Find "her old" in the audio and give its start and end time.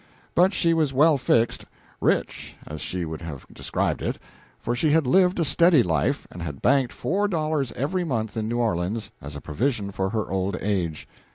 10.09-10.57